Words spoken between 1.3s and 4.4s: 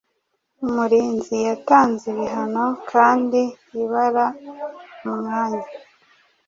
yatanze ibihano Kandi ibara